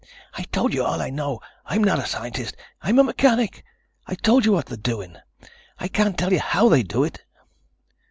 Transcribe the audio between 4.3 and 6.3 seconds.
you what they're doing. I can't